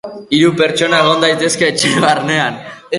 [0.37, 2.63] Hiru pertsona egon daitezke etxe barnean.